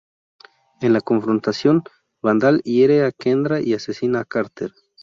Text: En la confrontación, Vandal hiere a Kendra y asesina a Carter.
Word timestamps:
En 0.81 0.93
la 0.93 1.01
confrontación, 1.01 1.83
Vandal 2.23 2.63
hiere 2.63 3.03
a 3.05 3.11
Kendra 3.11 3.61
y 3.61 3.75
asesina 3.75 4.21
a 4.21 4.25
Carter. 4.25 4.71